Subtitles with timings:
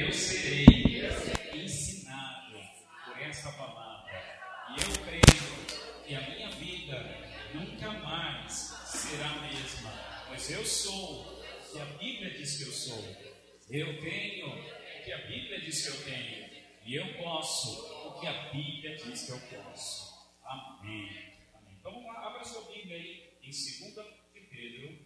[0.00, 0.66] eu serei
[1.52, 2.58] ensinado
[3.04, 4.12] por essa palavra.
[4.70, 6.98] E eu creio que a minha vida
[7.54, 8.52] nunca mais
[8.86, 13.04] será a mesma, pois eu sou o que a Bíblia diz que eu sou.
[13.70, 16.44] Eu tenho o que a Bíblia diz que eu tenho.
[16.84, 20.28] E eu posso o que a Bíblia diz que eu posso.
[20.44, 21.34] Amém.
[21.54, 21.76] Amém.
[21.78, 23.94] Então vamos lá, abra sua Bíblia aí em 2
[24.34, 24.98] de Pedro,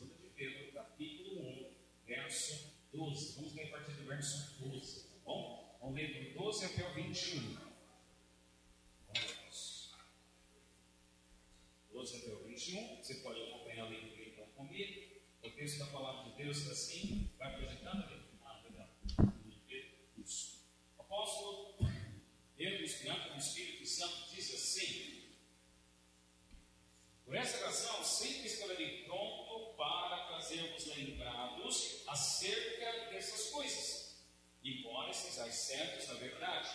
[0.00, 1.70] 2 de Pedro, capítulo 1,
[2.06, 3.36] verso 12.
[3.36, 5.78] Vamos ler a partir do verso 12, tá bom?
[5.80, 7.56] Vamos ler do 12 até o 21.
[9.06, 9.94] Vamos.
[11.92, 12.96] 12 até o 21.
[12.96, 15.22] Você pode acompanhar a leitura então comigo.
[15.44, 17.30] O texto da palavra de Deus está assim.
[17.38, 18.20] Vai apresentando ali.
[18.44, 18.88] Ah, legal.
[20.18, 20.66] Isso.
[20.98, 21.78] O apóstolo
[22.56, 25.28] Pedro, inspirado pelo Espírito Santo, diz assim:
[27.24, 33.17] Por essa razão, sempre estarei pronto para trazer-vos lembrados acerca dessas
[34.64, 36.68] embora sejais certos da verdade,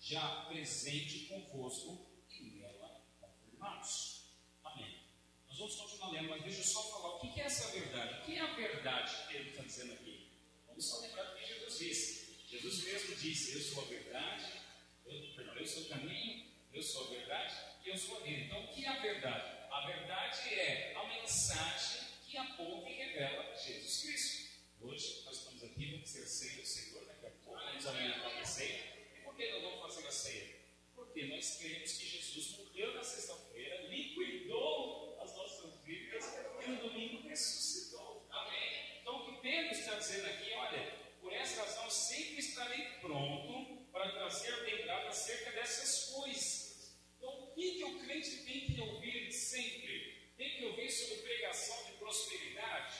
[0.00, 4.24] já presente convosco e nela confirmados.
[4.62, 5.00] Amém.
[5.48, 8.20] Nós vamos continuar lendo, mas deixa eu só falar o que é essa verdade.
[8.20, 10.28] O que é a verdade que ele está dizendo aqui?
[10.66, 12.46] Vamos só lembrar o que Jesus disse.
[12.48, 14.60] Jesus mesmo disse: Eu sou a verdade,
[15.06, 18.40] eu, perdão, eu sou o caminho, eu sou a verdade e eu sou a vida.
[18.40, 19.64] Então, o que é a verdade?
[19.70, 24.44] A verdade é a mensagem que aponta e revela Jesus Cristo.
[24.80, 28.44] Hoje nós estamos aqui, vamos ser ceia do Senhor, daqui a pouco vamos alimentar a
[28.44, 29.08] ceia.
[29.16, 30.56] E por que nós vamos fazer a ceia?
[30.94, 36.24] Porque nós cremos que Jesus morreu na sexta-feira, liquidou as nossas vidas
[36.64, 38.26] e no domingo ressuscitou.
[38.30, 38.98] Amém?
[39.00, 44.10] Então, o que Pedro está dizendo aqui, olha, por essa razão sempre estarei pronto para
[44.12, 46.96] trazer lembrado acerca dessas coisas.
[47.16, 50.30] Então, o que, que o crente tem que ouvir sempre?
[50.36, 52.94] Tem que ouvir sobre pregação de prosperidade?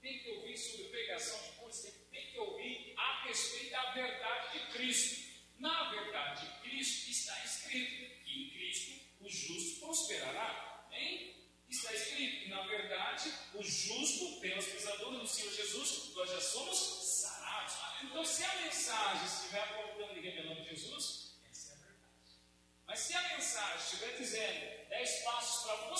[0.00, 1.94] Tem que ouvir sobre pregação de coisas?
[2.10, 5.30] Tem que ouvir a respeito da verdade de Cristo.
[5.58, 10.88] Na verdade de Cristo está escrito que em Cristo o justo prosperará.
[10.90, 11.36] Hein?
[11.68, 16.78] Está escrito que, na verdade, o justo, pelas pisaduras do Senhor Jesus, nós já somos
[17.20, 17.74] sarados.
[18.02, 22.32] Então, se a mensagem estiver apontando e revelando Jesus, essa é a verdade.
[22.86, 25.90] Mas se a mensagem estiver dizendo dez passos para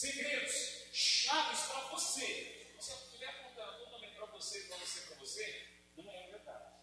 [0.00, 5.66] você, segredos, chaves para você, se estiver apontando totalmente para você, para você, para você,
[5.94, 6.74] não é a verdade.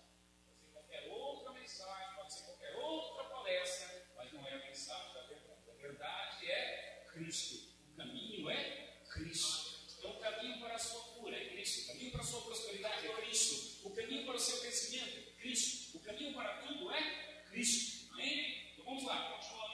[0.54, 5.14] Pode ser qualquer outra mensagem, pode ser qualquer outra palestra, mas não é a mensagem
[5.14, 5.62] da verdade.
[5.68, 7.74] A verdade é Cristo.
[7.92, 9.98] O caminho é Cristo.
[9.98, 11.86] Então, o caminho para a sua cura é Cristo.
[11.86, 13.88] O caminho para a sua prosperidade é Cristo.
[13.88, 15.98] O caminho para o seu crescimento é Cristo.
[15.98, 18.14] O caminho para tudo é Cristo.
[18.14, 18.74] Amém?
[18.74, 19.68] Então, vamos lá, continuando.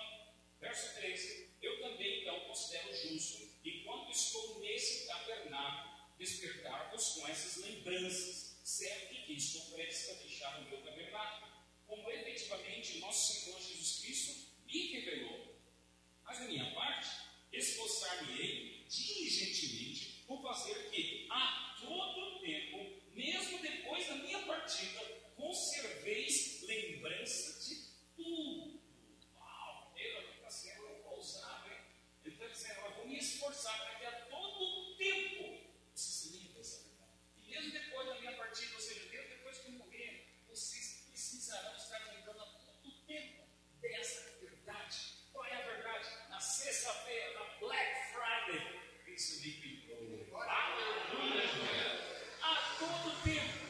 [0.62, 1.44] Verso 13.
[1.64, 9.34] Eu também, então, considero justo, enquanto estou nesse tabernáculo, despertar-vos com essas lembranças, certo que
[9.34, 11.52] estou prestes a deixar o meu tabernáculo,
[11.86, 15.60] como efetivamente nosso Senhor Jesus Cristo me revelou.
[16.24, 17.10] Mas da minha parte,
[17.52, 25.02] esforçar-me-ei diligentemente por fazer que, a todo tempo, mesmo depois da minha partida,
[25.36, 27.76] conserveis lembrança de
[28.16, 28.82] tudo.
[29.36, 31.80] Uau, Pedro está sendo ousado, hein?
[32.24, 36.54] Ele está dizendo, eu vou me esforçar para que a todo tempo você se lembre
[36.54, 37.12] dessa verdade.
[37.38, 41.76] E mesmo depois da minha partida, ou seja, mesmo depois que eu morrer, vocês precisarão
[41.76, 43.44] estar lembrando a todo tempo
[43.80, 44.98] dessa verdade.
[45.32, 46.08] Qual é a verdade?
[46.30, 50.42] Na sexta-feira, na Black Friday, isso me liquidou.
[50.42, 51.44] Aleluia!
[52.42, 53.64] A todo tempo.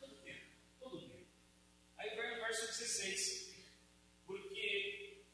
[0.00, 0.46] Todo tempo.
[0.78, 1.26] Todo tempo.
[1.96, 3.54] Aí vem o verso 16.
[4.26, 5.24] Porque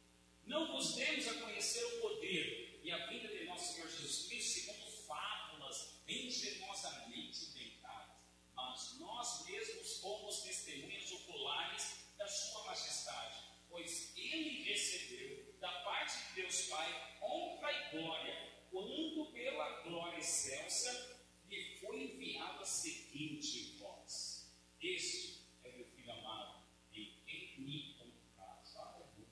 [0.47, 4.61] não vos demos a conhecer o poder e a vinda de nosso Senhor Jesus Cristo
[4.61, 8.17] segundo fábulas engenosamente inventadas,
[8.55, 16.43] mas nós mesmos fomos testemunhas oculares da Sua Majestade, pois Ele recebeu da parte de
[16.43, 24.53] Deus Pai honra e glória, quando pela glória excelsa lhe foi enviada a seguinte voz:
[24.81, 28.77] Este é meu filho amado, em quem me compraz.
[28.77, 29.29] Aleluia.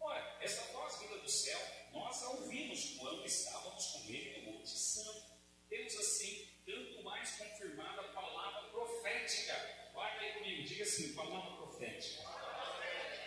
[0.00, 1.60] Ora, essa voz vinda do céu,
[1.92, 5.38] nós a ouvimos quando estávamos com ele no Monte Santo.
[5.68, 9.90] Temos assim, tanto mais confirmada a palavra profética.
[9.92, 12.22] Guarda aí comigo, diga assim: palavra profética.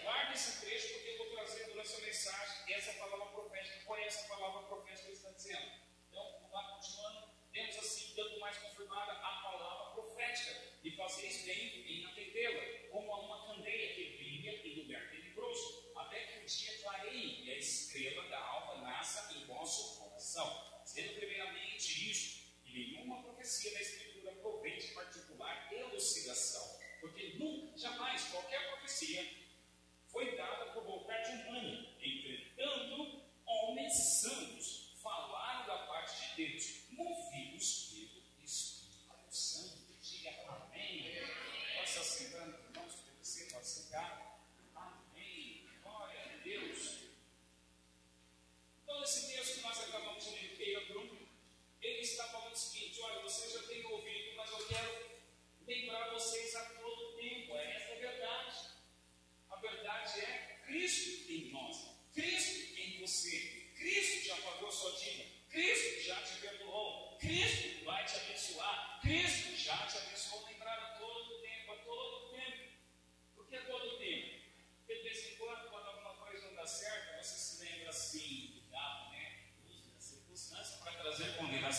[0.03, 3.83] Guarda esse trecho porque eu vou trazer durante essa mensagem essa palavra profética.
[3.83, 5.71] Qual é essa palavra profética que ele está dizendo?
[6.07, 7.31] Então, continuando.
[7.51, 10.61] Temos assim, tanto mais confirmada a palavra profética.
[10.83, 11.80] E fazeis bem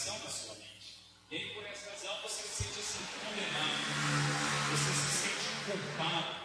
[0.03, 0.99] negação na sua mente.
[1.31, 3.71] E aí, por essa razão, você se sente assim condenado,
[4.71, 6.42] você se sente culpado.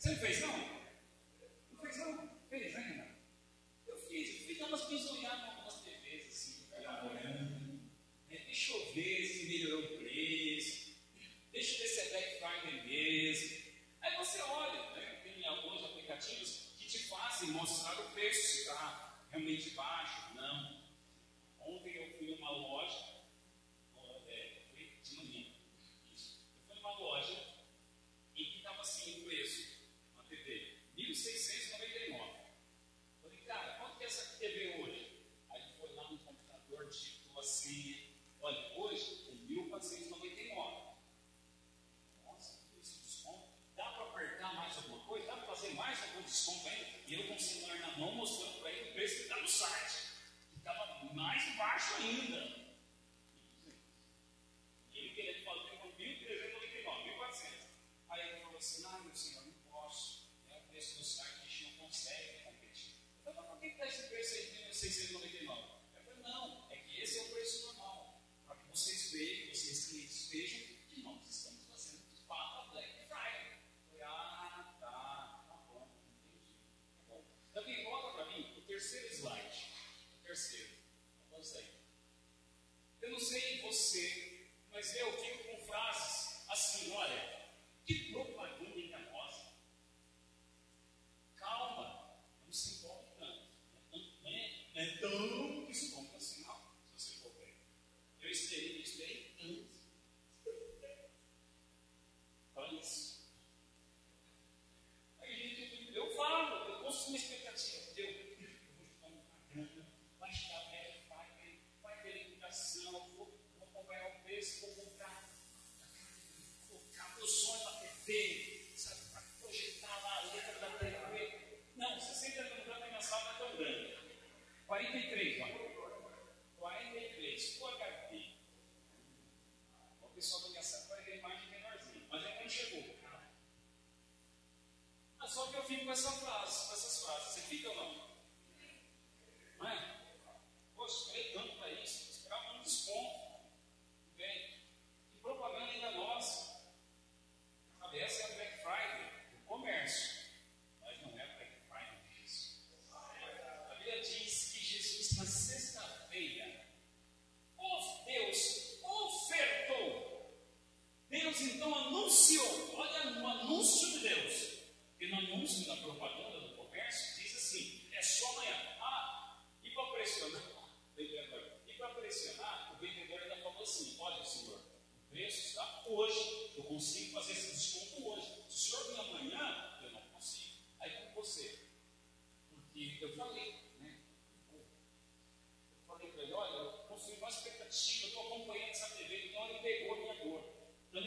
[0.00, 0.79] Você não fez, não?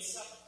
[0.03, 0.42] yourself.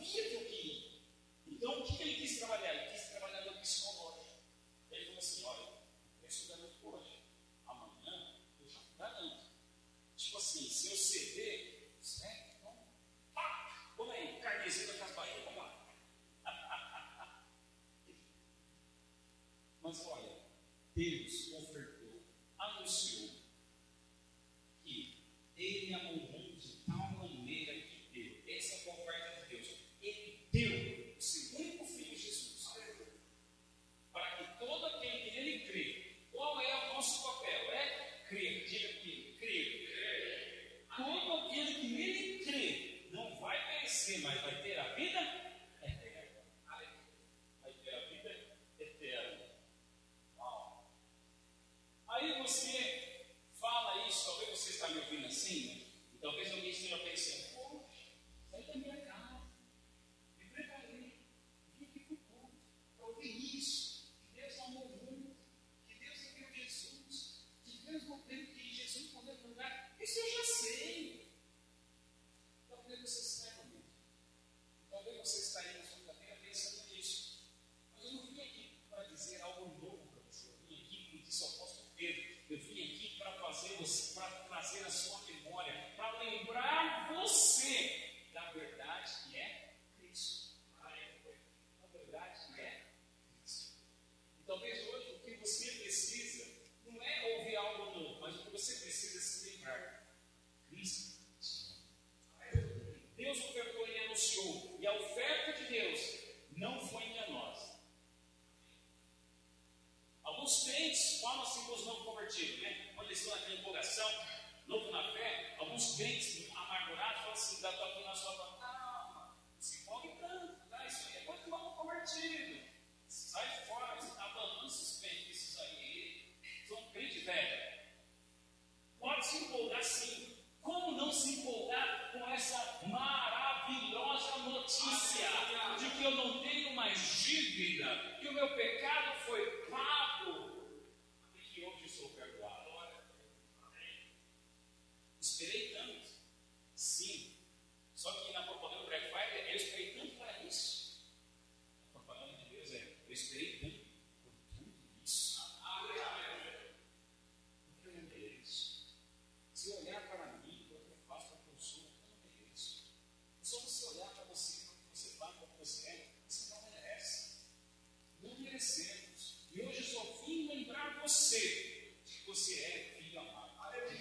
[171.06, 173.54] você que você é filho amado.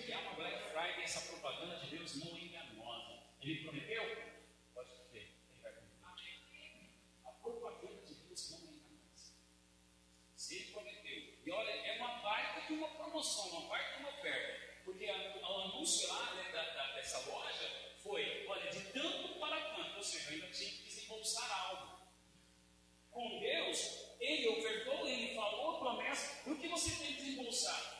[0.07, 3.23] E há uma Black Friday, essa propaganda de Deus não é enganosa.
[3.43, 4.03] Ele prometeu?
[4.73, 5.37] Pode ter.
[5.53, 6.41] Ele vai cumprir.
[7.27, 9.35] A propaganda de Deus não é enganosa.
[10.35, 11.35] Se ele prometeu.
[11.45, 14.81] E olha, é uma baita de uma promoção, uma baita de uma oferta.
[14.87, 17.71] Porque o anúncio lá né, da, da, dessa loja
[18.03, 19.97] foi, olha, de tanto para tanto.
[19.99, 21.99] Ou seja, ainda tinha que desembolsar algo.
[23.11, 24.84] Com Deus, ele ofertou
[26.47, 27.94] o que você tem desembolsado?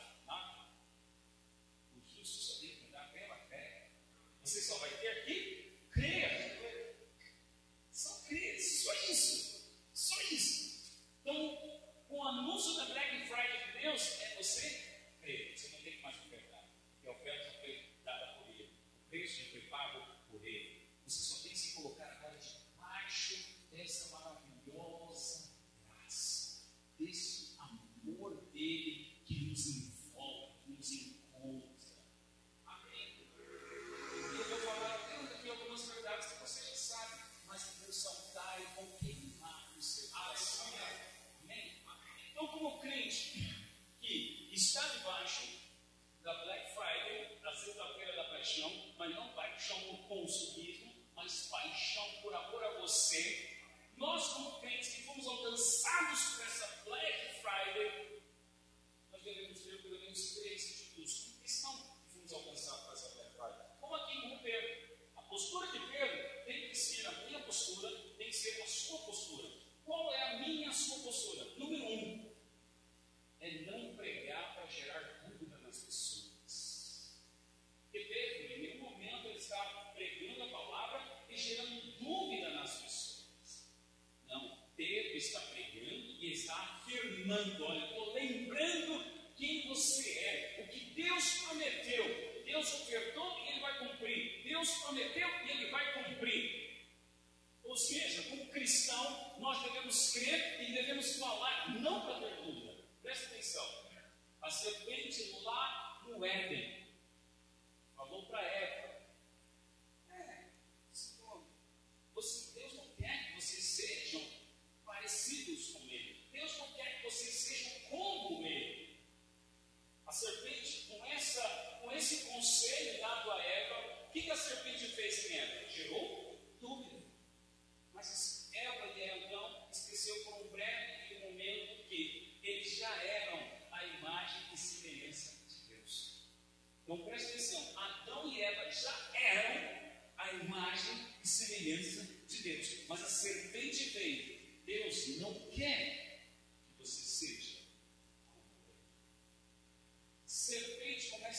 [48.45, 53.57] paixão, mas não paixão por consumismo, mas paixão por amor a você.
[53.97, 54.84] Nós, como crentes,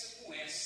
[0.04, 0.65] conversa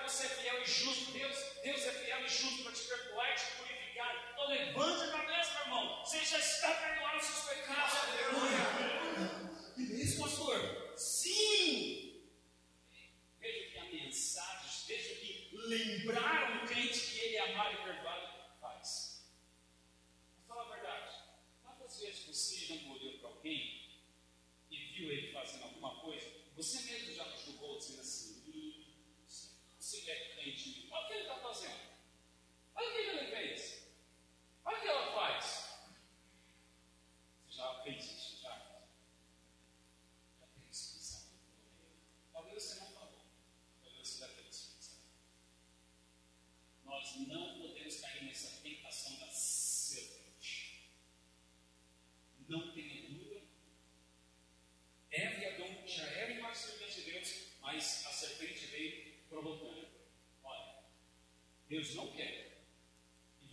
[0.00, 1.12] Deus é fiel e justo.
[1.12, 2.09] Deus, Deus é fiel.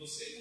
[0.07, 0.36] Você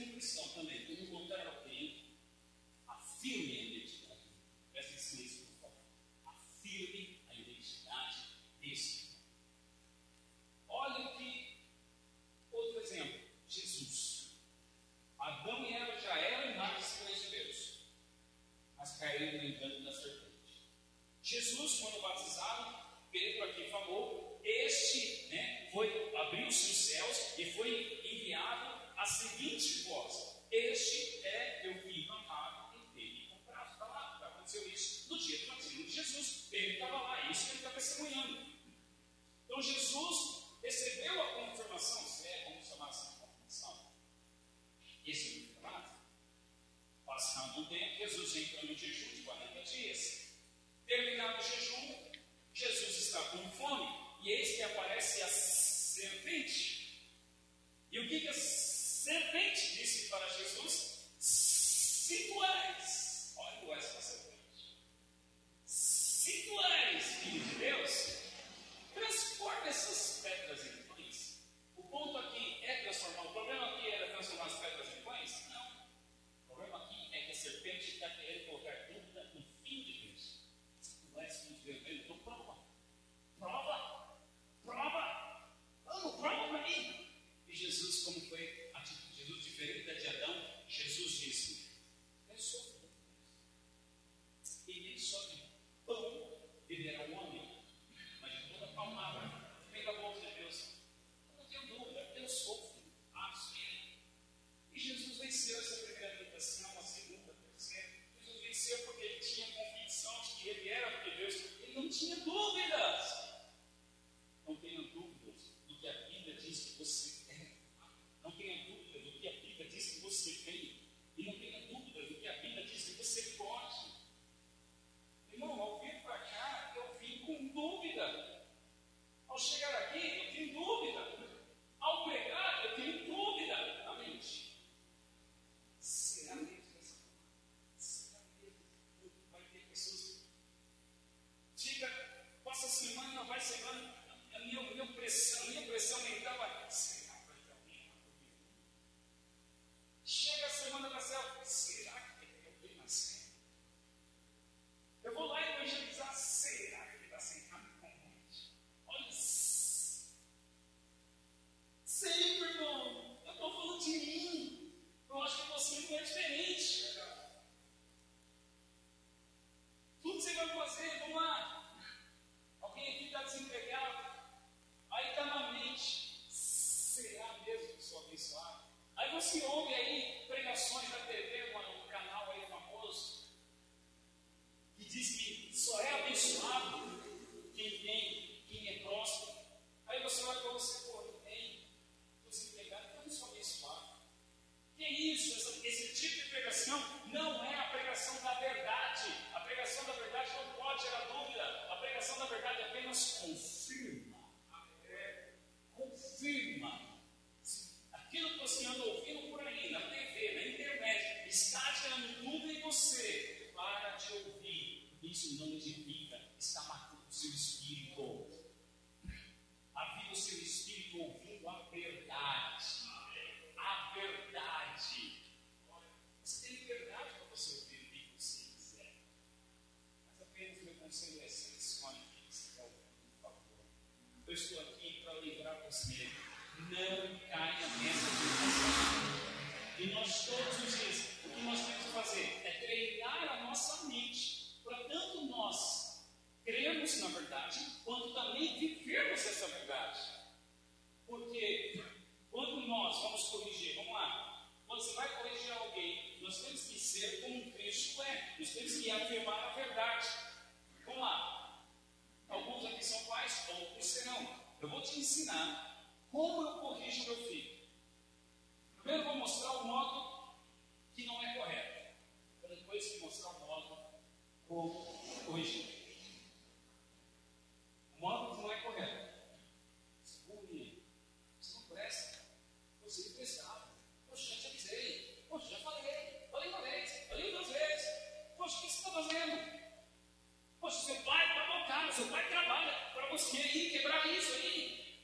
[293.17, 294.99] trabalha para você ir quebrar isso aí.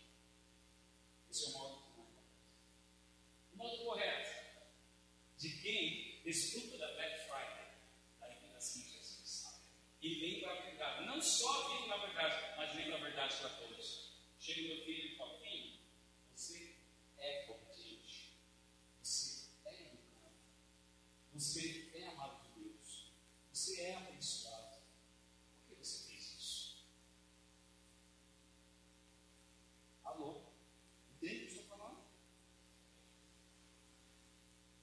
[1.31, 2.35] Esse é o modo que não é correto.
[3.53, 4.43] O modo correto
[5.39, 7.69] de quem desfruta da Black Friday,
[8.21, 9.61] da liberação de Jesus.
[10.03, 11.07] E lembra a verdade.
[11.07, 14.13] Não só vive na verdade, mas lembra a verdade para todos.
[14.39, 15.79] Chega meu filho e fala, filho,
[16.35, 16.77] você
[17.19, 18.37] é obediente.
[19.01, 20.35] Você é educado.
[21.33, 23.13] Você é amado por Deus.
[23.53, 24.83] Você é abençoado.
[25.69, 26.53] Por que você fez isso?
[30.13, 30.43] Alô?
[31.17, 32.05] Entende o que eu estou falando?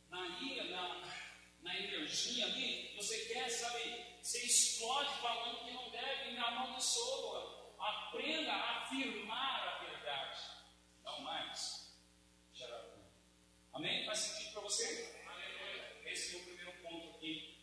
[0.09, 1.13] Na ira, na,
[1.61, 7.75] na energia ali, você quer, sabe, você explode falando que não deve, na amaldiçoa.
[7.79, 10.39] Aprenda a afirmar a verdade.
[11.03, 11.95] Não mais
[12.51, 13.11] gerar dúvida.
[13.73, 14.05] Amém?
[14.05, 15.19] Faz sentido para você?
[16.05, 17.59] Esse é o primeiro ponto aqui.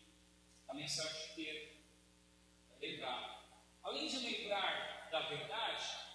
[0.69, 1.73] A mensagem inteira.
[2.81, 3.45] Lembrar.
[3.83, 6.07] Além de lembrar da verdade,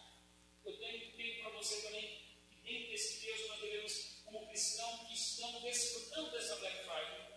[0.65, 5.13] eu tenho, tenho para você também que dentro desse texto nós devemos, como cristãos que
[5.13, 7.27] estamos desfrutando dessa Black Friday,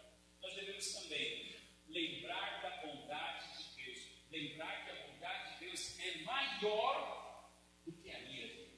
[0.43, 1.57] nós devemos também
[1.89, 3.99] lembrar da bondade de Deus.
[4.31, 7.51] Lembrar que a bondade de Deus é maior
[7.87, 8.75] do que a ira de Deus.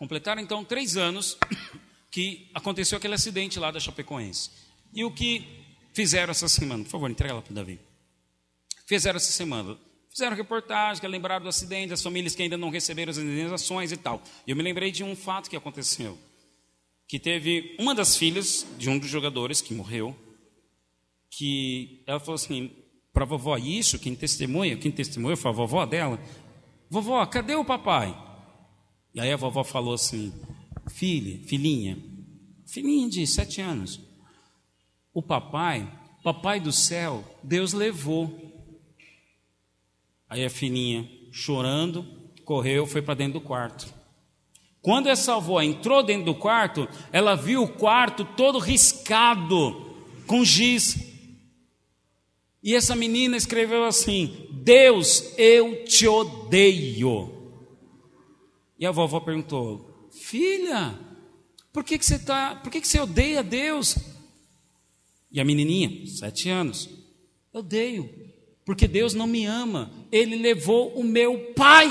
[0.00, 1.36] Completaram então três anos
[2.10, 4.50] que aconteceu aquele acidente lá da Chapecoense.
[4.94, 5.46] E o que
[5.92, 6.82] fizeram essa semana?
[6.84, 7.78] Por favor, entrega lá para o Davi.
[8.86, 9.76] Fizeram essa semana.
[10.08, 14.22] Fizeram reportagem, lembraram do acidente, das famílias que ainda não receberam as indenizações e tal.
[14.46, 16.16] E eu me lembrei de um fato que aconteceu.
[17.06, 20.16] Que teve uma das filhas de um dos jogadores que morreu,
[21.30, 22.70] que ela falou assim
[23.12, 26.18] para a vovó, isso, quem testemunha, quem testemunhou foi a vovó dela.
[26.88, 28.29] Vovó, cadê o papai?
[29.14, 30.32] E aí a vovó falou assim,
[30.88, 31.98] filha, filhinha,
[32.66, 34.00] filhinha de sete anos,
[35.12, 35.90] o papai,
[36.22, 38.38] papai do céu, Deus levou.
[40.28, 42.06] Aí a filhinha, chorando,
[42.44, 43.92] correu, foi para dentro do quarto.
[44.80, 49.90] Quando essa avó entrou dentro do quarto, ela viu o quarto todo riscado
[50.26, 50.96] com giz.
[52.62, 57.39] E essa menina escreveu assim: Deus, eu te odeio.
[58.80, 60.98] E a vovó perguntou: Filha,
[61.72, 63.96] por que, que você tá, por que, que você odeia Deus?
[65.30, 66.88] E a menininha, sete anos,
[67.52, 68.30] eu odeio
[68.64, 71.88] porque Deus não me ama, Ele levou o meu pai.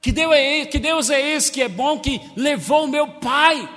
[0.00, 3.14] Que Deus é esse, que Deus é esse que é bom, que levou o meu
[3.18, 3.68] pai.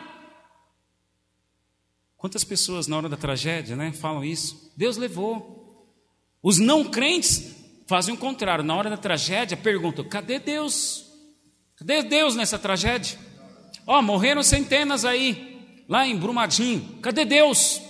[2.15, 4.71] Quantas pessoas na hora da tragédia, né, falam isso?
[4.77, 5.83] Deus levou.
[6.43, 7.55] Os não crentes
[7.87, 8.63] fazem o contrário.
[8.63, 11.10] Na hora da tragédia perguntam: cadê Deus?
[11.81, 13.17] Cadê Deus nessa tragédia?
[13.87, 16.99] Ó, oh, morreram centenas aí, lá em Brumadinho.
[17.01, 17.81] Cadê Deus?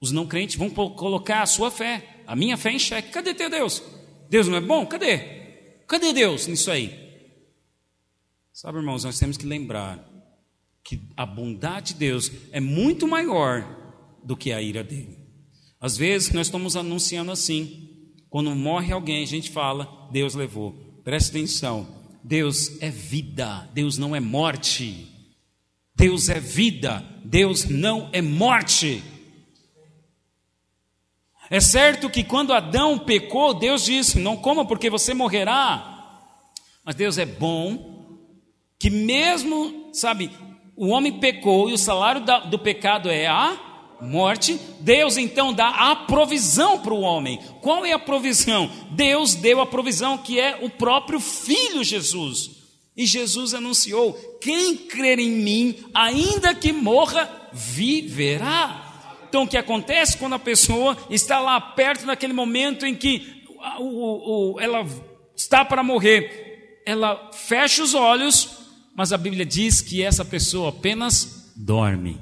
[0.00, 3.10] Os não crentes vão colocar a sua fé a minha fé em xeque.
[3.10, 3.82] Cadê teu Deus?
[4.28, 4.84] Deus não é bom?
[4.84, 5.18] Cadê?
[5.86, 6.92] Cadê Deus nisso aí?
[8.52, 10.04] Sabe, irmãos, nós temos que lembrar
[10.82, 13.64] que a bondade de Deus é muito maior
[14.24, 15.18] do que a ira dele.
[15.80, 18.12] Às vezes nós estamos anunciando assim.
[18.28, 20.72] Quando morre alguém, a gente fala, Deus levou.
[21.04, 22.03] Preste atenção.
[22.24, 25.06] Deus é vida, Deus não é morte.
[25.94, 29.04] Deus é vida, Deus não é morte.
[31.50, 35.90] É certo que quando Adão pecou, Deus disse: Não coma porque você morrerá.
[36.82, 38.18] Mas Deus é bom,
[38.78, 40.30] que mesmo, sabe,
[40.74, 43.73] o homem pecou e o salário do pecado é a
[44.04, 44.60] morte.
[44.80, 47.40] Deus então dá a provisão para o homem.
[47.60, 48.70] Qual é a provisão?
[48.90, 52.50] Deus deu a provisão que é o próprio Filho Jesus.
[52.96, 58.82] E Jesus anunciou: Quem crer em mim, ainda que morra, viverá.
[59.28, 63.42] Então, o que acontece quando a pessoa está lá perto naquele momento em que
[64.60, 64.86] ela
[65.34, 68.50] está para morrer, ela fecha os olhos,
[68.94, 72.20] mas a Bíblia diz que essa pessoa apenas dorme,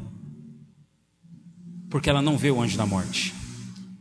[1.93, 3.33] porque ela não vê o anjo da morte.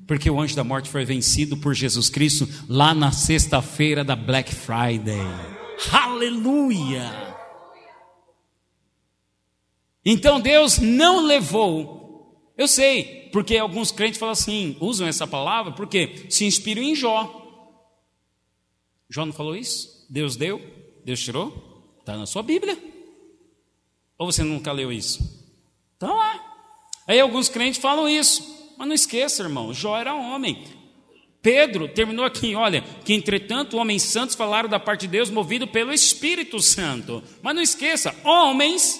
[0.08, 4.56] Porque o anjo da morte foi vencido por Jesus Cristo lá na sexta-feira da Black
[4.56, 5.21] Friday.
[5.91, 7.36] Aleluia!
[10.04, 12.01] Então Deus não levou
[12.62, 17.39] eu sei, porque alguns crentes falam assim, usam essa palavra porque se inspiram em Jó.
[19.10, 20.06] Jó não falou isso?
[20.08, 20.62] Deus deu,
[21.04, 21.97] Deus tirou?
[21.99, 22.77] Está na sua Bíblia.
[24.15, 25.23] Ou você nunca leu isso?
[25.95, 26.50] Está lá.
[27.12, 28.74] Aí alguns crentes falam isso.
[28.78, 30.63] Mas não esqueça, irmão, Jó era homem.
[31.41, 35.91] Pedro terminou aqui, olha, que entretanto homens santos falaram da parte de Deus movido pelo
[35.91, 37.21] Espírito Santo.
[37.41, 38.97] Mas não esqueça, homens,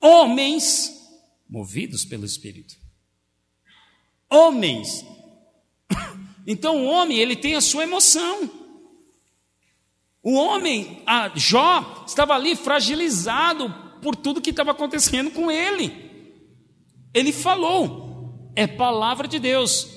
[0.00, 0.92] homens
[1.48, 2.74] movidos pelo Espírito.
[4.28, 5.04] Homens.
[6.48, 8.48] Então o homem, ele tem a sua emoção.
[10.22, 11.02] O homem,
[11.34, 13.68] Jó, estava ali fragilizado
[14.00, 16.05] por tudo que estava acontecendo com ele.
[17.16, 19.88] Ele falou, é palavra de Deus,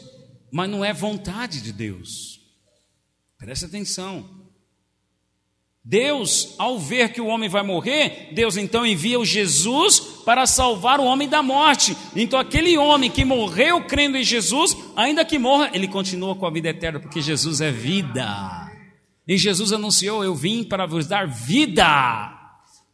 [0.49, 2.39] mas não é vontade de Deus.
[3.37, 4.39] Preste atenção.
[5.83, 11.01] Deus, ao ver que o homem vai morrer, Deus então envia o Jesus para salvar
[11.01, 11.93] o homem da morte.
[12.15, 16.51] Então, aquele homem que morreu crendo em Jesus, ainda que morra, ele continua com a
[16.51, 18.71] vida eterna, porque Jesus é vida.
[19.27, 22.38] E Jesus anunciou: Eu vim para vos dar vida.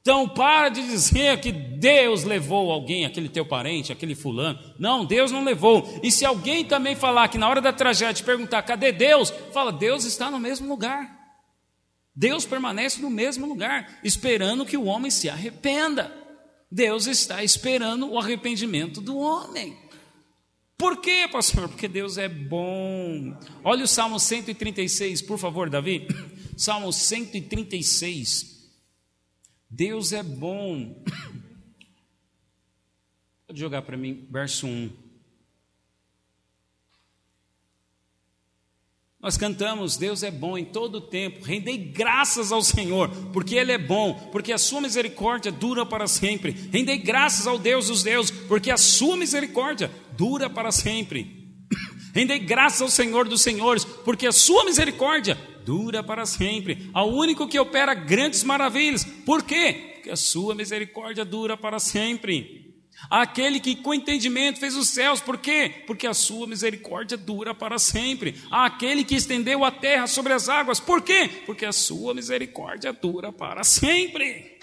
[0.06, 4.60] Então, para de dizer que Deus levou alguém, aquele teu parente, aquele fulano.
[4.78, 6.00] Não, Deus não levou.
[6.04, 10.06] E se alguém também falar que na hora da tragédia perguntar cadê Deus, fala: Deus
[10.06, 11.10] está no mesmo lugar.
[12.15, 16.15] Deus permanece no mesmo lugar, esperando que o homem se arrependa.
[16.72, 19.76] Deus está esperando o arrependimento do homem.
[20.78, 21.68] Por quê, pastor?
[21.68, 23.36] Porque Deus é bom.
[23.63, 26.08] Olha o Salmo 136, por favor, Davi.
[26.56, 28.55] Salmo 136.
[29.76, 31.04] Deus é bom.
[33.46, 34.90] Pode jogar para mim, verso 1.
[39.20, 43.74] Nós cantamos, Deus é bom em todo o tempo, rendei graças ao Senhor, porque Ele
[43.74, 46.52] é bom, porque a sua misericórdia dura para sempre.
[46.72, 51.44] Rendei graças ao Deus dos deuses, porque a sua misericórdia dura para sempre.
[52.15, 56.89] Rendei graças ao Senhor dos senhores, porque a sua misericórdia dura para sempre.
[56.93, 59.04] Ao único que opera grandes maravilhas.
[59.04, 59.95] Por quê?
[59.95, 62.73] Porque a sua misericórdia dura para sempre.
[63.10, 65.84] Aquele que com entendimento fez os céus, por quê?
[65.86, 68.36] Porque a sua misericórdia dura para sempre.
[68.49, 71.30] Aquele que estendeu a terra sobre as águas, por quê?
[71.45, 74.55] Porque a sua misericórdia dura para sempre.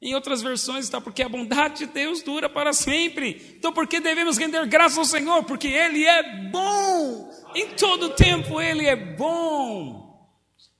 [0.00, 3.56] Em outras versões está porque a bondade de Deus dura para sempre.
[3.58, 5.42] Então por que devemos render graças ao Senhor?
[5.44, 7.28] Porque Ele é bom.
[7.54, 10.08] Em todo tempo Ele é bom.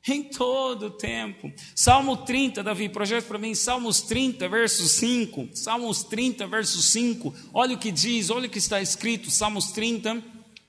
[0.07, 1.53] Em todo tempo.
[1.75, 5.51] Salmo 30, Davi, projeto para mim, Salmos 30, verso 5.
[5.53, 7.35] Salmos 30, verso 5.
[7.53, 10.23] Olha o que diz, olha o que está escrito, Salmos 30,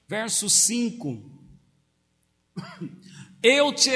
[0.07, 1.21] verso 5.
[3.41, 3.91] Eu te.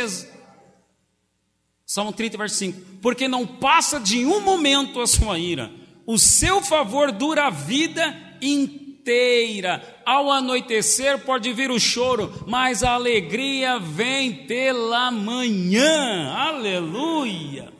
[1.93, 2.81] Salmo 30, verso 5.
[3.03, 5.71] Porque não passa de um momento a sua ira,
[6.07, 10.01] o seu favor dura a vida inteira.
[10.03, 16.31] Ao anoitecer pode vir o choro, mas a alegria vem pela manhã.
[16.31, 17.71] Aleluia!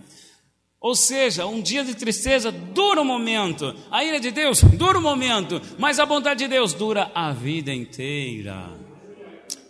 [0.80, 5.02] Ou seja, um dia de tristeza dura um momento, a ira de Deus dura um
[5.02, 8.78] momento, mas a bondade de Deus dura a vida inteira.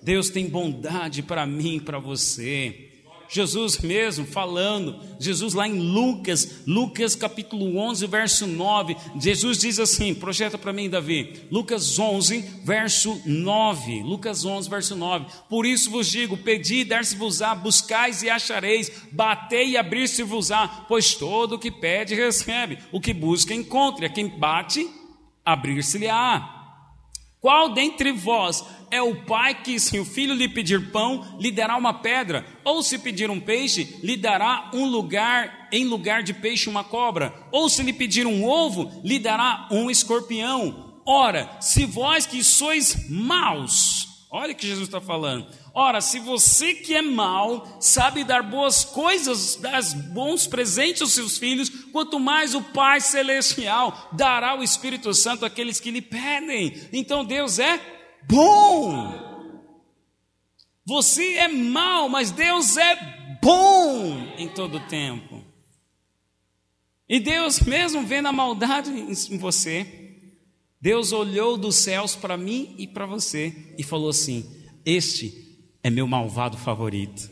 [0.01, 2.82] Deus tem bondade para mim e para você.
[3.33, 10.13] Jesus mesmo falando, Jesus lá em Lucas, Lucas capítulo 11, verso 9, Jesus diz assim:
[10.13, 16.07] projeta para mim, Davi, Lucas 11, verso 9, Lucas 11, verso 9: Por isso vos
[16.11, 22.13] digo: pedi e dar-se-vos-á, buscais e achareis, batei e abrir-se-vos-á, pois todo o que pede
[22.13, 24.87] recebe, o que busca encontra, quem bate,
[25.43, 26.61] abrir-se-lhe-á.
[27.41, 31.75] Qual dentre vós é o pai que, se o filho lhe pedir pão, lhe dará
[31.75, 36.69] uma pedra, ou se pedir um peixe, lhe dará um lugar, em lugar de peixe,
[36.69, 40.93] uma cobra, ou se lhe pedir um ovo, lhe dará um escorpião.
[41.07, 45.47] Ora, se vós que sois maus, olha o que Jesus está falando.
[45.73, 49.81] Ora, se você que é mau sabe dar boas coisas, dar
[50.13, 55.79] bons presentes aos seus filhos, quanto mais o Pai Celestial dará o Espírito Santo àqueles
[55.79, 56.79] que lhe pedem.
[56.93, 59.23] Então Deus é bom.
[60.85, 65.41] Você é mau, mas Deus é bom em todo tempo.
[67.07, 70.17] E Deus, mesmo vendo a maldade em você,
[70.81, 74.45] Deus olhou dos céus para mim e para você e falou assim:
[74.85, 77.29] Este é meu malvado favorito.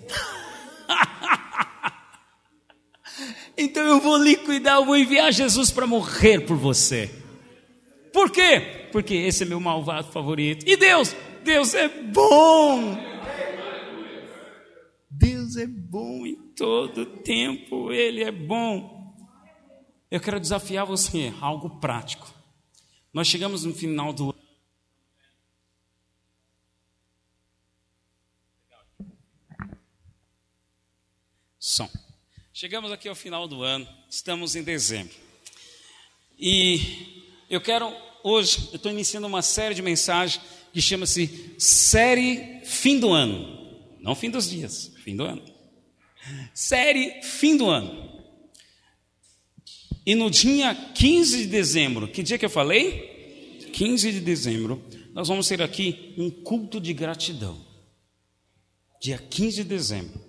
[3.57, 7.09] então eu vou liquidar, eu vou enviar Jesus para morrer por você.
[8.13, 8.80] Por quê?
[8.91, 10.67] Porque esse é meu malvado favorito.
[10.67, 11.15] E Deus?
[11.43, 12.97] Deus é bom.
[15.09, 19.15] Deus é bom em todo tempo, Ele é bom.
[20.09, 22.33] Eu quero desafiar você algo prático.
[23.13, 24.33] Nós chegamos no final do
[31.59, 31.89] Som.
[32.51, 35.15] Chegamos aqui ao final do ano, estamos em dezembro.
[36.37, 40.41] E eu quero hoje, eu estou iniciando uma série de mensagens
[40.73, 43.59] que chama-se Série Fim do Ano.
[43.99, 45.43] Não fim dos dias, fim do ano.
[46.53, 48.09] Série Fim do Ano.
[50.05, 53.69] E no dia 15 de dezembro, que dia que eu falei?
[53.73, 57.57] 15 de dezembro, nós vamos ter aqui um culto de gratidão.
[59.01, 60.19] Dia 15 de dezembro.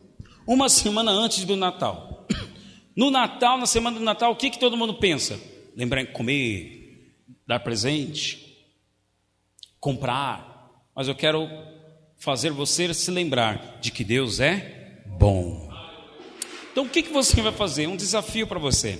[0.47, 2.27] Uma semana antes do Natal.
[2.95, 5.41] No Natal, na semana do Natal, o que, que todo mundo pensa?
[5.75, 6.82] Lembrar em comer,
[7.47, 8.67] dar presente,
[9.81, 11.49] comprar, mas eu quero
[12.19, 15.71] fazer você se lembrar de que Deus é bom.
[16.71, 17.87] Então o que, que você vai fazer?
[17.87, 18.99] Um desafio para você.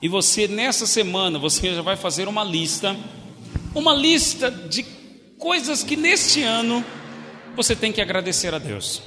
[0.00, 2.94] E você, nessa semana, você já vai fazer uma lista,
[3.74, 4.82] uma lista de
[5.38, 6.84] coisas que neste ano
[7.54, 9.02] você tem que agradecer a Deus.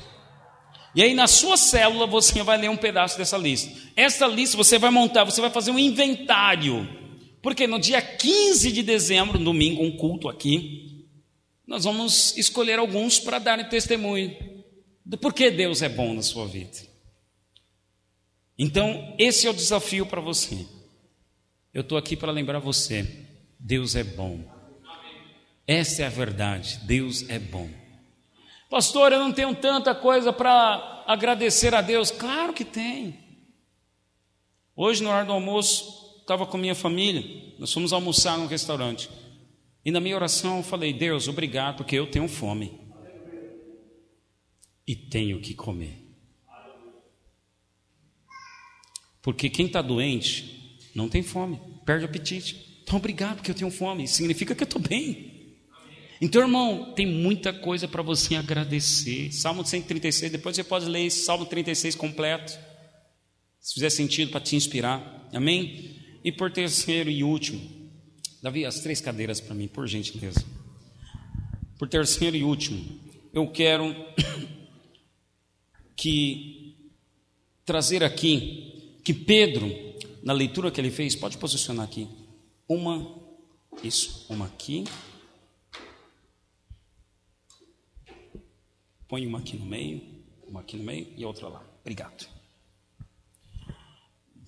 [0.95, 3.71] E aí na sua célula você vai ler um pedaço dessa lista.
[3.95, 6.98] Essa lista você vai montar, você vai fazer um inventário
[7.41, 11.05] porque no dia 15 de dezembro, domingo, um culto aqui,
[11.65, 14.35] nós vamos escolher alguns para darem testemunho
[15.05, 16.77] do porquê Deus é bom na sua vida.
[18.57, 20.67] Então, esse é o desafio para você.
[21.73, 23.25] Eu estou aqui para lembrar você:
[23.57, 24.43] Deus é bom.
[25.65, 27.69] Essa é a verdade, Deus é bom.
[28.69, 32.11] Pastor, eu não tenho tanta coisa para agradecer a Deus.
[32.11, 33.17] Claro que tem.
[34.75, 35.98] Hoje, no hora do almoço,
[36.29, 37.23] estava com minha família,
[37.57, 39.09] nós fomos almoçar num restaurante.
[39.83, 42.79] E na minha oração eu falei: Deus, obrigado, porque eu tenho fome.
[44.87, 46.05] e tenho que comer.
[49.21, 52.79] Porque quem está doente não tem fome, perde apetite.
[52.83, 54.07] Então, obrigado, porque eu tenho fome.
[54.07, 55.57] Significa que eu estou bem.
[56.21, 59.31] Então, irmão, tem muita coisa para você agradecer.
[59.31, 62.57] Salmo 136, depois você pode ler Salmo 36 completo.
[63.59, 65.29] Se fizer sentido para te inspirar.
[65.31, 65.98] Amém?
[66.23, 67.61] E por terceiro e último,
[68.41, 70.45] Davi, as três cadeiras para mim, por gentileza.
[71.77, 72.99] Por terceiro e último,
[73.33, 73.95] eu quero
[75.95, 76.75] que
[77.65, 79.69] trazer aqui que Pedro,
[80.23, 82.07] na leitura que ele fez, pode posicionar aqui,
[82.67, 83.15] uma,
[83.83, 84.83] isso, uma aqui,
[89.07, 90.01] põe uma aqui no meio,
[90.47, 91.63] uma aqui no meio e outra lá.
[91.81, 92.27] Obrigado.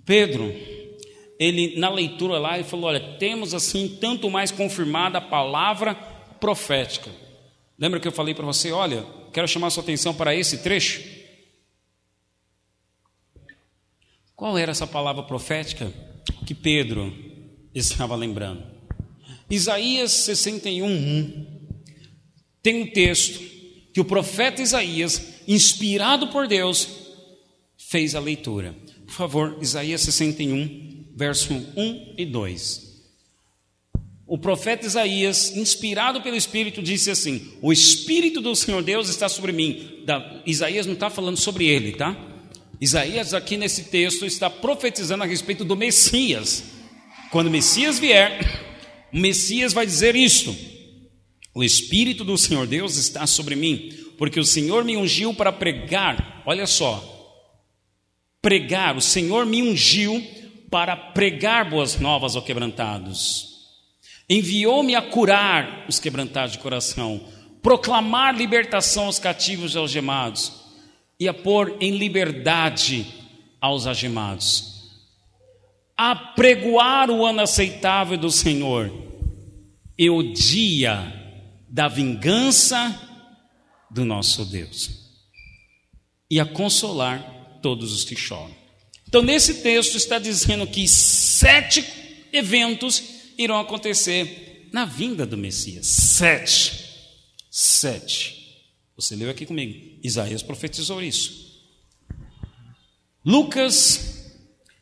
[0.05, 0.51] Pedro,
[1.41, 5.95] ele na leitura lá, ele falou: olha, temos assim tanto mais confirmada a palavra
[6.39, 7.09] profética.
[7.79, 8.71] Lembra que eu falei para você?
[8.71, 11.01] Olha, quero chamar sua atenção para esse trecho.
[14.35, 15.91] Qual era essa palavra profética
[16.45, 17.11] que Pedro
[17.73, 18.63] estava lembrando?
[19.49, 21.47] Isaías 61, 1,
[22.61, 23.41] tem um texto
[23.91, 26.87] que o profeta Isaías, inspirado por Deus,
[27.77, 28.75] fez a leitura.
[29.05, 32.91] Por favor, Isaías 61, verso 1 e 2.
[34.27, 39.51] O profeta Isaías, inspirado pelo Espírito, disse assim: O Espírito do Senhor Deus está sobre
[39.51, 40.03] mim.
[40.05, 42.15] Da, Isaías não está falando sobre ele, tá?
[42.79, 46.63] Isaías, aqui nesse texto, está profetizando a respeito do Messias.
[47.29, 50.55] Quando o Messias vier, o Messias vai dizer isto:
[51.53, 56.41] O Espírito do Senhor Deus está sobre mim, porque o Senhor me ungiu para pregar.
[56.45, 57.11] Olha só,
[58.41, 60.25] pregar, o Senhor me ungiu
[60.71, 63.51] para pregar boas novas aos quebrantados.
[64.29, 67.21] Enviou-me a curar os quebrantados de coração,
[67.61, 70.53] proclamar libertação aos cativos e aos gemados,
[71.19, 73.05] e a pôr em liberdade
[73.59, 75.01] aos agemados,
[75.97, 78.89] a pregoar o ano aceitável do Senhor
[79.97, 81.13] e o dia
[81.69, 82.97] da vingança
[83.89, 84.89] do nosso Deus,
[86.29, 88.60] e a consolar todos os que choram.
[89.11, 91.85] Então, nesse texto está dizendo que sete
[92.31, 93.03] eventos
[93.37, 95.85] irão acontecer na vinda do Messias.
[95.85, 96.85] Sete.
[97.49, 98.63] Sete.
[98.95, 99.99] Você leu aqui comigo.
[100.01, 101.59] Isaías profetizou isso.
[103.25, 104.31] Lucas,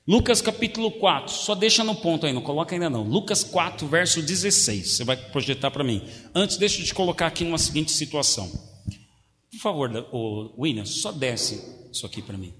[0.08, 3.02] Lucas capítulo 4, só deixa no ponto aí, não coloca ainda não.
[3.02, 4.92] Lucas 4, verso 16.
[4.92, 6.08] Você vai projetar para mim.
[6.36, 8.48] Antes, deixa eu te colocar aqui numa seguinte situação.
[9.52, 11.60] Por favor, William, só desce
[11.92, 12.54] isso aqui para mim.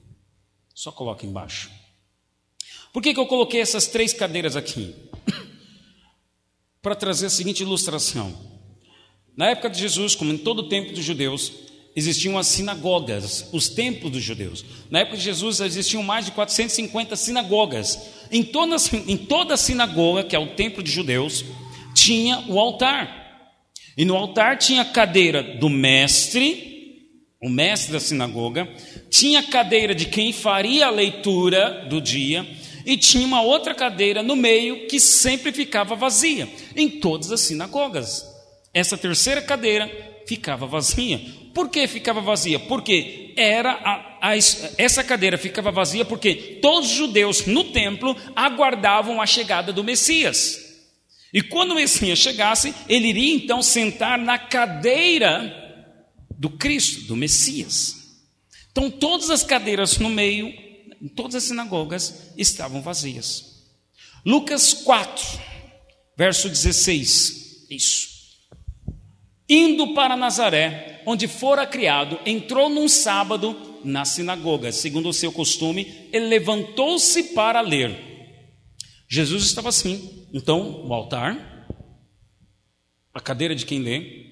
[0.80, 1.70] Só coloca embaixo.
[2.94, 4.96] Por que, que eu coloquei essas três cadeiras aqui?
[6.82, 8.34] para trazer a seguinte ilustração.
[9.36, 11.52] Na época de Jesus, como em todo o tempo dos judeus,
[11.98, 14.64] existiam as sinagogas, os templos dos judeus.
[14.90, 18.00] Na época de Jesus existiam mais de 450 sinagogas.
[18.32, 21.44] Em toda, em toda sinagoga, que é o templo de judeus,
[21.94, 23.60] tinha o altar.
[23.98, 26.79] E no altar tinha a cadeira do mestre,
[27.42, 28.68] o mestre da sinagoga,
[29.10, 32.46] tinha cadeira de quem faria a leitura do dia,
[32.86, 38.26] e tinha uma outra cadeira no meio que sempre ficava vazia, em todas as sinagogas.
[38.74, 39.90] Essa terceira cadeira
[40.28, 41.20] ficava vazia.
[41.54, 42.60] Por que ficava vazia?
[42.60, 44.38] Porque era a, a,
[44.78, 50.58] essa cadeira ficava vazia porque todos os judeus no templo aguardavam a chegada do Messias.
[51.34, 55.69] E quando o Messias chegasse, ele iria então sentar na cadeira
[56.40, 58.18] do Cristo, do Messias.
[58.72, 60.48] Então todas as cadeiras no meio
[61.02, 63.68] em todas as sinagogas estavam vazias.
[64.26, 65.40] Lucas 4,
[66.18, 67.68] verso 16.
[67.70, 68.10] Isso.
[69.48, 74.72] Indo para Nazaré, onde fora criado, entrou num sábado na sinagoga.
[74.72, 77.98] Segundo o seu costume, ele levantou-se para ler.
[79.08, 80.28] Jesus estava assim.
[80.34, 81.66] Então, o altar,
[83.14, 84.29] a cadeira de quem lê,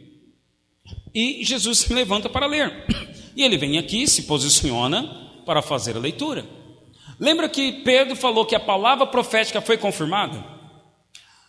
[1.14, 2.86] e Jesus se levanta para ler.
[3.36, 5.04] E ele vem aqui, se posiciona
[5.46, 6.46] para fazer a leitura.
[7.20, 10.44] Lembra que Pedro falou que a palavra profética foi confirmada?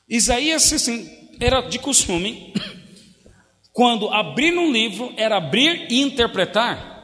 [0.09, 2.53] Isaías assim, era de costume,
[3.73, 6.99] quando abrir um livro, era abrir e interpretar.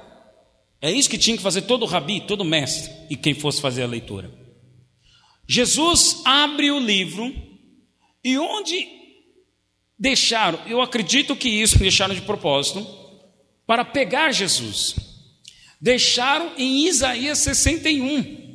[0.81, 3.87] É isso que tinha que fazer todo rabi, todo mestre, e quem fosse fazer a
[3.87, 4.31] leitura.
[5.47, 7.35] Jesus abre o livro,
[8.23, 8.87] e onde
[9.99, 12.87] deixaram, eu acredito que isso deixaram de propósito,
[13.67, 14.95] para pegar Jesus
[15.85, 18.55] deixaram em Isaías 61,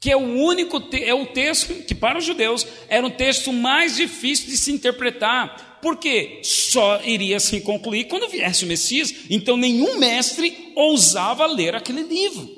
[0.00, 3.96] que é o único é o texto que para os judeus era um texto mais
[3.96, 9.98] difícil de se interpretar, porque só iria se concluir quando viesse o Messias, então nenhum
[9.98, 12.48] mestre ousava ler aquele livro.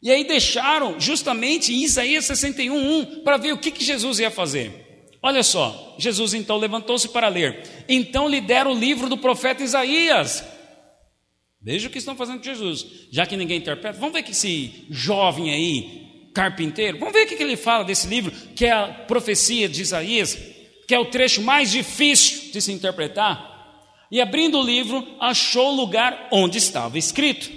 [0.00, 4.83] E aí deixaram justamente em Isaías 61:1 para ver o que, que Jesus ia fazer.
[5.26, 7.86] Olha só, Jesus então levantou-se para ler.
[7.88, 10.44] Então lhe deram o livro do profeta Isaías.
[11.62, 12.84] Veja o que estão fazendo com Jesus.
[13.10, 17.42] Já que ninguém interpreta, vamos ver que esse jovem aí, carpinteiro, vamos ver o que
[17.42, 20.38] ele fala desse livro, que é a profecia de Isaías,
[20.86, 23.50] que é o trecho mais difícil de se interpretar.
[24.10, 27.50] E abrindo o livro, achou o lugar onde estava escrito.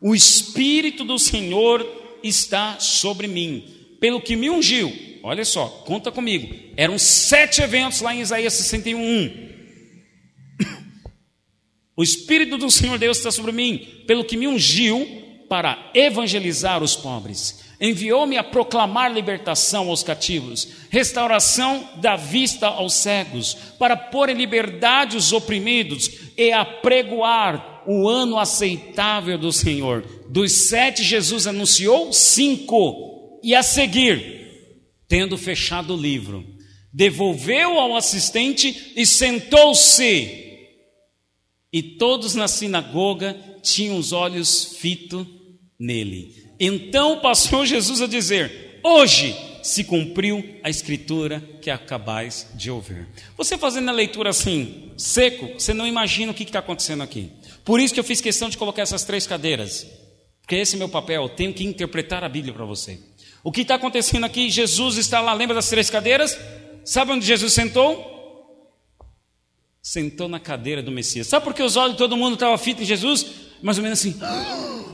[0.00, 1.84] O Espírito do Senhor
[2.22, 3.64] está sobre mim,
[3.98, 5.09] pelo que me ungiu.
[5.22, 6.54] Olha só, conta comigo.
[6.76, 9.50] Eram sete eventos lá em Isaías 61.
[11.96, 15.06] O Espírito do Senhor Deus está sobre mim, pelo que me ungiu
[15.50, 17.60] para evangelizar os pobres.
[17.80, 25.16] Enviou-me a proclamar libertação aos cativos, restauração da vista aos cegos, para pôr em liberdade
[25.16, 30.04] os oprimidos e apregoar o ano aceitável do Senhor.
[30.28, 33.40] Dos sete, Jesus anunciou cinco.
[33.42, 34.40] E a seguir,
[35.10, 36.46] tendo fechado o livro,
[36.92, 40.68] devolveu ao assistente e sentou-se.
[41.72, 45.26] E todos na sinagoga tinham os olhos fitos
[45.76, 46.54] nele.
[46.60, 53.08] Então passou Jesus a dizer: Hoje se cumpriu a escritura que acabais de ouvir.
[53.36, 57.30] Você fazendo a leitura assim, seco, você não imagina o que está acontecendo aqui.
[57.64, 59.86] Por isso que eu fiz questão de colocar essas três cadeiras.
[60.40, 62.98] Porque esse é meu papel, eu tenho que interpretar a Bíblia para você.
[63.42, 64.50] O que está acontecendo aqui?
[64.50, 66.38] Jesus está lá, lembra das três cadeiras?
[66.84, 68.06] Sabe onde Jesus sentou?
[69.82, 71.26] Sentou na cadeira do Messias.
[71.26, 73.26] Sabe por que os olhos de todo mundo estavam fitos em Jesus?
[73.62, 74.18] Mais ou menos assim.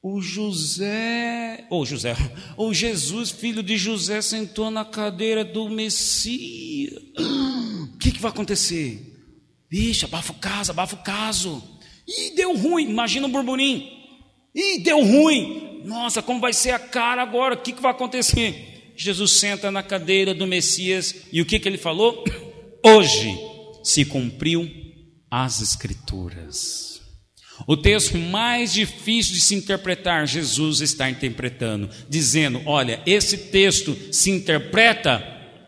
[0.00, 2.16] O José, ou José,
[2.56, 6.94] o Jesus, filho de José, sentou na cadeira do Messias.
[7.94, 9.08] O que, que vai acontecer?
[9.68, 11.62] Vixe, abafa o caso, abafa o caso.
[12.06, 12.88] Ih, deu ruim.
[12.88, 13.90] Imagina um burburinho.
[14.54, 15.67] Ih, deu ruim.
[15.84, 17.54] Nossa, como vai ser a cara agora?
[17.54, 18.92] O que, que vai acontecer?
[18.96, 22.24] Jesus senta na cadeira do Messias e o que, que ele falou?
[22.84, 23.38] Hoje
[23.82, 24.68] se cumpriu
[25.30, 27.00] as Escrituras.
[27.66, 34.30] O texto mais difícil de se interpretar, Jesus está interpretando, dizendo: Olha, esse texto se
[34.30, 35.22] interpreta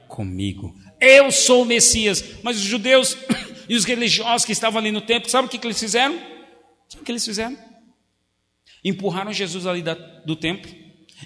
[0.09, 0.75] comigo.
[1.01, 2.23] Eu sou o Messias.
[2.43, 3.17] Mas os judeus
[3.69, 6.15] e os religiosos que estavam ali no templo, sabe o que, que eles fizeram?
[6.89, 7.70] Sabe o que eles fizeram?
[8.85, 10.71] Empurraram Jesus ali da, do templo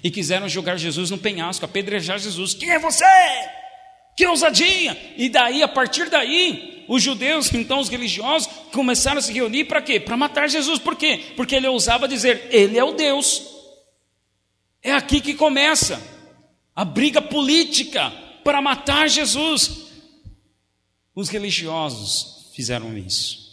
[0.03, 2.53] e quiseram jogar Jesus no penhasco, apedrejar Jesus.
[2.53, 3.05] Quem é você?
[4.15, 5.15] Que ousadia!
[5.17, 9.81] E daí, a partir daí, os judeus, então os religiosos, começaram a se reunir para
[9.81, 9.99] quê?
[9.99, 10.79] Para matar Jesus.
[10.79, 11.33] Por quê?
[11.35, 13.43] Porque ele ousava dizer: Ele é o Deus.
[14.81, 16.01] É aqui que começa
[16.75, 18.11] a briga política
[18.43, 19.85] para matar Jesus.
[21.15, 23.45] Os religiosos fizeram isso.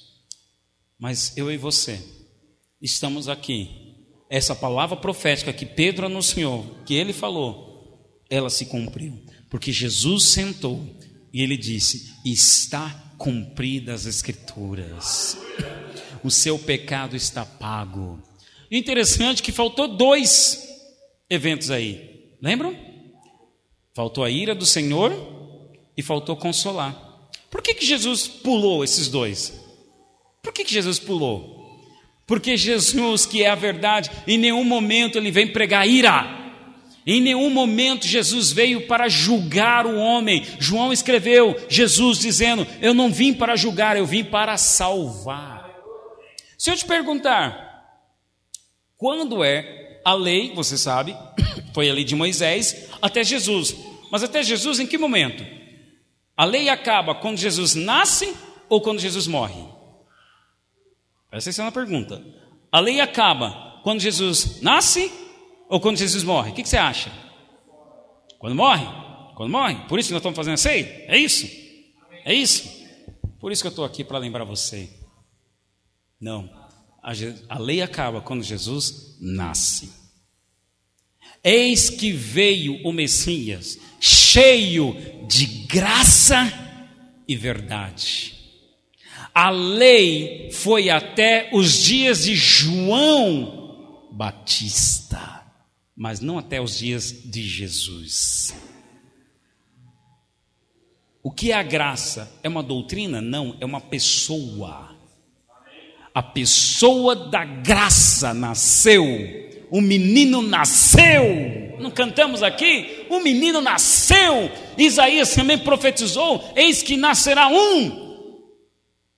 [0.99, 2.01] Mas eu e você
[2.81, 3.82] estamos aqui.
[4.33, 9.23] Essa palavra profética que Pedro anunciou, que ele falou, ela se cumpriu.
[9.51, 10.83] Porque Jesus sentou
[11.31, 15.37] e ele disse: Está cumpridas as Escrituras,
[16.25, 18.23] o seu pecado está pago.
[18.71, 20.67] Interessante que faltou dois
[21.29, 22.75] eventos aí, lembram?
[23.95, 25.13] Faltou a ira do Senhor
[25.95, 27.29] e faltou consolar.
[27.51, 29.53] Por que, que Jesus pulou esses dois?
[30.43, 31.52] Por que, que Jesus pulou?
[32.27, 36.43] Porque Jesus, que é a verdade, em nenhum momento ele vem pregar ira.
[37.05, 40.47] Em nenhum momento Jesus veio para julgar o homem.
[40.61, 45.69] João escreveu, Jesus dizendo: Eu não vim para julgar, eu vim para salvar.
[46.57, 47.71] Se eu te perguntar,
[48.97, 51.17] quando é a lei, você sabe,
[51.75, 53.75] foi a lei de Moisés, até Jesus.
[54.13, 55.45] Mas até Jesus em que momento?
[56.37, 58.33] A lei acaba quando Jesus nasce
[58.69, 59.72] ou quando Jesus morre?
[61.33, 62.23] Essa é uma pergunta.
[62.71, 65.11] A lei acaba quando Jesus nasce
[65.69, 66.51] ou quando Jesus morre?
[66.51, 67.11] O que, você acha?
[68.39, 68.85] Quando morre?
[69.35, 69.77] Quando morre?
[69.89, 71.07] Por isso que nós estamos fazendo a ceia?
[71.09, 71.49] É isso?
[72.25, 72.71] É isso?
[73.41, 74.91] Por isso que eu estou aqui para lembrar você.
[76.21, 76.51] Não.
[77.03, 77.13] A,
[77.49, 79.91] a lei acaba quando Jesus nasce.
[81.43, 86.53] Eis que veio o Messias, cheio de graça
[87.27, 88.42] e verdade.
[89.35, 95.45] A lei foi até os dias de João Batista,
[95.97, 98.55] mas não até os dias de Jesus.
[101.23, 102.31] O que é a graça?
[102.43, 103.21] É uma doutrina?
[103.21, 104.95] Não, é uma pessoa.
[106.15, 111.75] A pessoa da graça nasceu o menino nasceu.
[111.81, 113.07] Não cantamos aqui?
[113.09, 114.51] O menino nasceu.
[114.77, 118.02] Isaías também profetizou: eis que nascerá um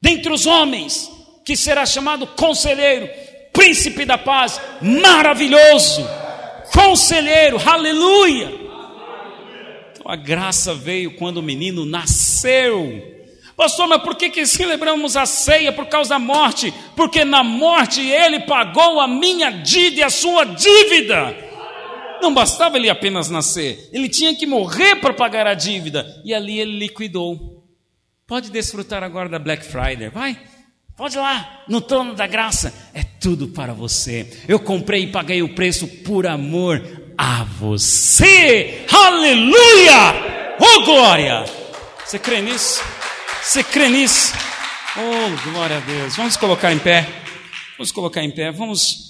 [0.04, 1.10] dentre os homens,
[1.42, 3.08] que será chamado conselheiro,
[3.54, 6.06] príncipe da paz, maravilhoso,
[6.74, 8.52] conselheiro, aleluia.
[9.94, 13.14] Então a graça veio quando o menino nasceu.
[13.56, 16.74] Pastor, mas por que, que celebramos a ceia por causa da morte?
[16.94, 21.34] Porque na morte ele pagou a minha dívida e a sua dívida.
[22.20, 26.20] Não bastava ele apenas nascer, ele tinha que morrer para pagar a dívida.
[26.22, 27.63] E ali ele liquidou.
[28.34, 30.36] Pode desfrutar agora da Black Friday, vai.
[30.96, 34.42] Pode ir lá, no trono da graça, é tudo para você.
[34.48, 36.82] Eu comprei e paguei o preço por amor
[37.16, 38.84] a você.
[38.92, 40.56] Aleluia!
[40.58, 41.44] Oh glória!
[42.04, 42.82] Você crê nisso?
[43.40, 44.34] Você crê nisso?
[44.96, 46.16] Oh glória a Deus!
[46.16, 47.06] Vamos colocar em pé.
[47.78, 48.50] Vamos colocar em pé.
[48.50, 49.03] Vamos